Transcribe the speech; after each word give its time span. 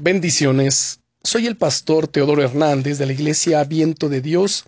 Bendiciones. 0.00 1.00
Soy 1.22 1.46
el 1.46 1.56
pastor 1.56 2.08
Teodoro 2.08 2.42
Hernández 2.42 2.98
de 2.98 3.06
la 3.06 3.12
Iglesia 3.12 3.62
Viento 3.62 4.08
de 4.08 4.20
Dios 4.20 4.64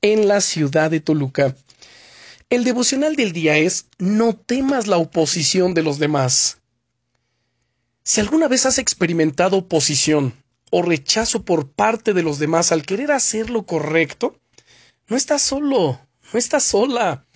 en 0.00 0.26
la 0.26 0.40
ciudad 0.40 0.90
de 0.90 1.00
Toluca. 1.00 1.54
El 2.48 2.64
devocional 2.64 3.14
del 3.14 3.32
día 3.32 3.58
es 3.58 3.88
No 3.98 4.34
temas 4.34 4.86
la 4.86 4.96
oposición 4.96 5.74
de 5.74 5.82
los 5.82 5.98
demás. 5.98 6.62
Si 8.04 8.22
alguna 8.22 8.48
vez 8.48 8.64
has 8.64 8.78
experimentado 8.78 9.58
oposición 9.58 10.32
o 10.70 10.80
rechazo 10.80 11.44
por 11.44 11.70
parte 11.70 12.14
de 12.14 12.22
los 12.22 12.38
demás 12.38 12.72
al 12.72 12.86
querer 12.86 13.12
hacer 13.12 13.50
lo 13.50 13.64
correcto, 13.66 14.40
no 15.08 15.16
estás 15.16 15.42
solo, 15.42 16.00
no 16.32 16.38
estás 16.38 16.62
sola. 16.64 17.26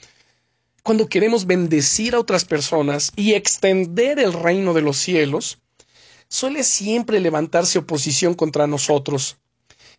Cuando 0.82 1.08
queremos 1.08 1.46
bendecir 1.46 2.14
a 2.14 2.20
otras 2.20 2.46
personas 2.46 3.12
y 3.16 3.34
extender 3.34 4.18
el 4.18 4.32
reino 4.32 4.72
de 4.72 4.80
los 4.80 4.96
cielos, 4.96 5.58
suele 6.28 6.62
siempre 6.62 7.20
levantarse 7.20 7.78
oposición 7.78 8.34
contra 8.34 8.66
nosotros, 8.66 9.36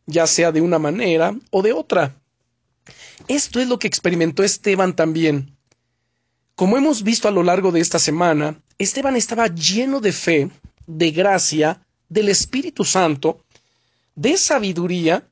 ya 0.06 0.28
sea 0.28 0.52
de 0.52 0.62
una 0.62 0.80
manera 0.80 1.36
o 1.52 1.62
de 1.62 1.74
otra. 1.74 2.16
Esto 3.28 3.60
es 3.60 3.68
lo 3.68 3.80
que 3.80 3.88
experimentó 3.88 4.44
Esteban 4.44 4.96
también. 4.96 5.56
Como 6.56 6.78
hemos 6.78 7.04
visto 7.04 7.28
a 7.28 7.32
lo 7.32 7.44
largo 7.44 7.72
de 7.72 7.80
esta 7.82 8.00
semana, 8.00 8.62
Esteban 8.78 9.16
estaba 9.16 9.48
lleno 9.48 10.00
de 10.00 10.12
fe, 10.12 10.50
de 10.88 11.12
gracia, 11.12 11.82
del 12.10 12.30
Espíritu 12.30 12.84
Santo, 12.86 13.42
de 14.16 14.38
sabiduría, 14.38 15.28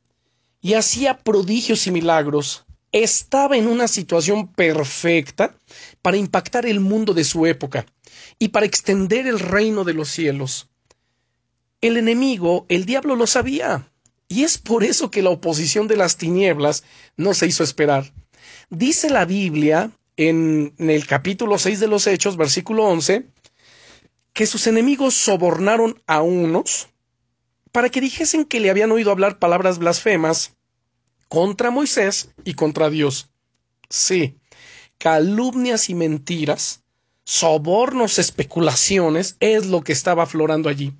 y 0.61 0.73
hacía 0.75 1.17
prodigios 1.19 1.85
y 1.87 1.91
milagros. 1.91 2.65
Estaba 2.91 3.57
en 3.57 3.67
una 3.67 3.87
situación 3.87 4.47
perfecta 4.47 5.55
para 6.01 6.17
impactar 6.17 6.65
el 6.65 6.79
mundo 6.79 7.13
de 7.13 7.25
su 7.25 7.45
época 7.45 7.85
y 8.39 8.47
para 8.49 8.65
extender 8.65 9.27
el 9.27 9.39
reino 9.39 9.83
de 9.83 9.93
los 9.93 10.09
cielos. 10.09 10.69
El 11.83 11.97
enemigo, 11.97 12.65
el 12.69 12.85
diablo 12.85 13.17
lo 13.17 13.27
sabía, 13.27 13.91
y 14.29 14.45
es 14.45 14.57
por 14.57 14.85
eso 14.85 15.11
que 15.11 15.21
la 15.21 15.31
oposición 15.31 15.89
de 15.89 15.97
las 15.97 16.15
tinieblas 16.15 16.85
no 17.17 17.33
se 17.33 17.45
hizo 17.45 17.61
esperar. 17.61 18.13
Dice 18.69 19.09
la 19.09 19.25
Biblia 19.25 19.91
en, 20.15 20.73
el 20.77 21.05
capítulo 21.05 21.57
6 21.57 21.81
de 21.81 21.87
los 21.87 22.07
Hechos, 22.07 22.37
versículo 22.37 22.85
11, 22.85 23.27
que 24.31 24.45
sus 24.45 24.65
enemigos 24.67 25.13
sobornaron 25.13 26.01
a 26.07 26.21
unos 26.21 26.87
para 27.73 27.89
que 27.89 27.99
dijesen 27.99 28.45
que 28.45 28.61
le 28.61 28.69
habían 28.69 28.93
oído 28.93 29.11
hablar 29.11 29.37
palabras 29.37 29.77
blasfemas 29.77 30.53
contra 31.27 31.69
Moisés 31.69 32.29
y 32.45 32.53
contra 32.53 32.89
Dios. 32.89 33.29
Sí, 33.89 34.37
calumnias 34.99 35.89
y 35.89 35.95
mentiras, 35.95 36.81
sobornos, 37.25 38.19
especulaciones, 38.19 39.35
es 39.41 39.65
lo 39.65 39.83
que 39.83 39.91
estaba 39.91 40.23
aflorando 40.23 40.69
allí. 40.69 40.93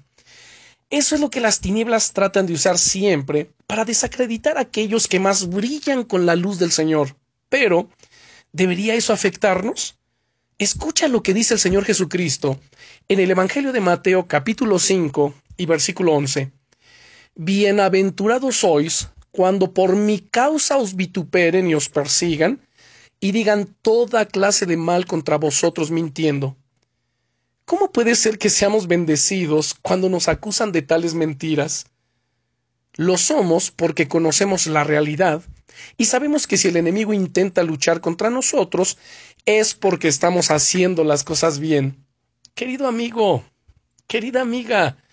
Eso 0.94 1.16
es 1.16 1.22
lo 1.22 1.31
que 1.31 1.41
las 1.41 1.59
tinieblas 1.59 2.13
tratan 2.13 2.45
de 2.45 2.53
usar 2.53 2.77
siempre 2.77 3.49
para 3.66 3.83
desacreditar 3.83 4.59
a 4.59 4.61
aquellos 4.61 5.08
que 5.08 5.19
más 5.19 5.50
brillan 5.50 6.03
con 6.03 6.27
la 6.27 6.35
luz 6.35 6.59
del 6.59 6.72
Señor. 6.72 7.16
Pero, 7.50 7.89
¿debería 8.52 8.94
eso 8.94 9.11
afectarnos? 9.11 9.97
Escucha 10.59 11.08
lo 11.08 11.23
que 11.23 11.33
dice 11.33 11.55
el 11.55 11.59
Señor 11.59 11.83
Jesucristo 11.83 12.59
en 13.08 13.19
el 13.19 13.31
Evangelio 13.31 13.73
de 13.73 13.80
Mateo 13.80 14.27
capítulo 14.27 14.77
5 14.77 15.33
y 15.58 15.66
versículo 15.66 16.13
11. 16.13 16.52
Bienaventurados 17.33 18.57
sois 18.57 19.07
cuando 19.31 19.73
por 19.73 19.95
mi 19.95 20.19
causa 20.19 20.78
os 20.78 20.95
vituperen 20.95 21.67
y 21.67 21.73
os 21.73 21.89
persigan 21.89 22.61
y 23.19 23.31
digan 23.31 23.66
toda 23.81 24.28
clase 24.28 24.67
de 24.67 24.78
mal 24.78 25.07
contra 25.07 25.39
vosotros 25.39 25.89
mintiendo. 25.89 26.55
¿Cómo 27.73 27.91
puede 27.91 28.13
ser 28.13 28.38
que 28.38 28.52
seamos 28.52 28.85
bendecidos 28.85 29.73
cuando 29.81 30.07
nos 30.07 30.27
acusan 30.27 30.71
de 30.71 30.83
tales 30.83 31.16
mentiras? 31.16 31.88
Lo 32.93 33.17
somos 33.17 33.71
porque 33.71 34.07
conocemos 34.07 34.67
la 34.67 34.83
realidad 34.83 35.41
y 35.97 36.05
sabemos 36.05 36.45
que 36.45 36.57
si 36.57 36.67
el 36.67 36.77
enemigo 36.77 37.13
intenta 37.13 37.63
luchar 37.63 37.99
contra 37.99 38.29
nosotros 38.29 39.00
es 39.47 39.73
porque 39.73 40.07
estamos 40.07 40.51
haciendo 40.51 41.03
las 41.03 41.23
cosas 41.23 41.57
bien. 41.57 42.06
Querido 42.53 42.88
amigo, 42.88 43.44
querida 44.06 44.41
amiga, 44.41 45.03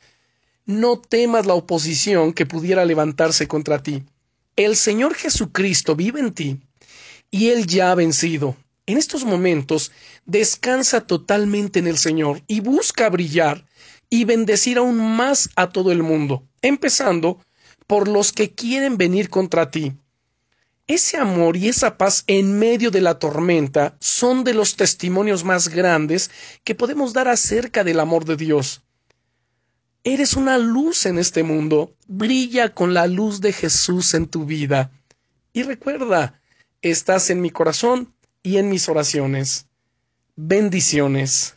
no 0.67 1.01
temas 1.01 1.47
la 1.47 1.55
oposición 1.55 2.35
que 2.35 2.45
pudiera 2.45 2.85
levantarse 2.85 3.49
contra 3.49 3.83
ti. 3.83 4.05
El 4.57 4.77
Señor 4.77 5.15
Jesucristo 5.15 5.97
vive 5.97 6.21
en 6.21 6.35
ti 6.35 6.61
y 7.31 7.49
Él 7.49 7.67
ya 7.67 7.91
ha 7.91 7.95
vencido 7.95 8.55
en 8.93 8.99
estos 8.99 9.25
momentos 9.25 9.93
descansa 10.27 11.03
totalmente 11.03 11.79
en 11.79 11.87
el 11.87 11.99
Señor 11.99 12.43
y 12.47 12.61
busca 12.61 13.09
brillar 13.09 13.67
y 14.09 14.25
bendecir 14.25 14.79
aún 14.79 14.99
más 14.99 15.51
a 15.57 15.69
todo 15.69 15.93
el 15.93 16.03
mundo, 16.03 16.47
empezando 16.63 17.39
por 17.87 18.09
los 18.09 18.33
que 18.33 18.55
quieren 18.55 18.97
venir 18.97 19.31
contra 19.31 19.71
ti. 19.71 19.95
Ese 20.87 21.17
amor 21.19 21.57
y 21.57 21.69
esa 21.69 21.97
paz 21.97 22.25
en 22.27 22.59
medio 22.59 22.91
de 22.91 23.01
la 23.01 23.21
tormenta 23.21 23.97
son 24.01 24.43
de 24.43 24.55
los 24.55 24.75
testimonios 24.75 25.45
más 25.45 25.69
grandes 25.69 26.31
que 26.65 26.75
podemos 26.75 27.13
dar 27.13 27.29
acerca 27.29 27.85
del 27.85 28.01
amor 28.01 28.25
de 28.25 28.37
Dios. 28.37 28.83
Eres 30.03 30.35
una 30.35 30.59
luz 30.59 31.07
en 31.07 31.19
este 31.19 31.45
mundo, 31.45 31.95
brilla 32.09 32.75
con 32.75 32.95
la 32.95 33.07
luz 33.07 33.41
de 33.41 33.53
Jesús 33.53 34.15
en 34.15 34.27
tu 34.27 34.47
vida. 34.47 34.91
Y 35.53 35.63
recuerda, 35.63 36.41
estás 36.83 37.31
en 37.31 37.41
mi 37.41 37.51
corazón 37.51 38.13
y 38.43 38.59
en 38.59 38.69
mis 38.69 38.89
oraciones. 38.89 39.67
Bendiciones. 40.37 41.57